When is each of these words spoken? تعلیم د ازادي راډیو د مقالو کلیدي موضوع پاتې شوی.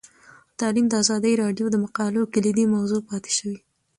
تعلیم 0.59 0.85
د 0.89 0.93
ازادي 1.03 1.33
راډیو 1.43 1.65
د 1.71 1.75
مقالو 1.83 2.29
کلیدي 2.33 2.65
موضوع 2.75 3.01
پاتې 3.09 3.31
شوی. 3.37 3.57